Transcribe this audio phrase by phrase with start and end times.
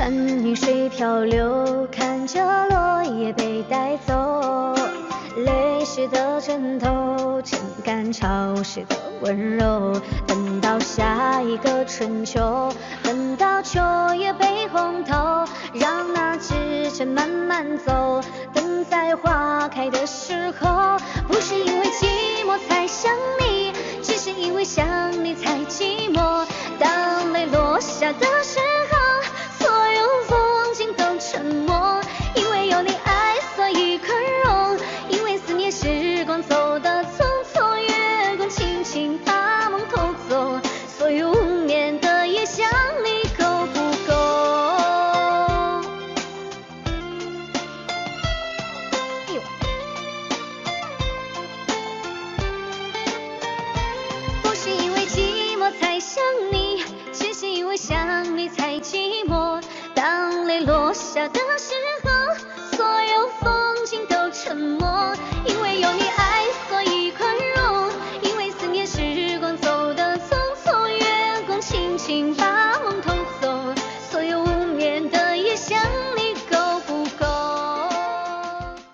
[0.00, 4.72] 看云水漂流，看着落叶被带走，
[5.38, 10.00] 泪湿的枕头，情感潮湿的温柔。
[10.24, 12.72] 等到下一个春秋，
[13.02, 13.80] 等到秋
[14.14, 15.44] 叶被红透，
[15.74, 16.54] 让那指
[16.92, 18.20] 针慢慢走，
[18.54, 20.96] 等在花开的时候，
[21.26, 22.06] 不是因为寂
[22.46, 24.86] 寞才想你，只是因为想
[25.24, 26.46] 你才寂寞。
[26.78, 28.60] 当泪落下的时
[28.92, 28.97] 候，
[31.30, 32.00] 沉默，
[32.34, 34.08] 因为有你爱，所以宽
[34.44, 34.78] 容，
[35.10, 39.18] 因为思念时光走得匆匆，月光轻轻
[61.18, 65.12] 大的时候所有风景都沉默
[65.46, 67.90] 因为有你爱所以宽容
[68.22, 72.67] 因为思念时光走得匆匆月光轻轻把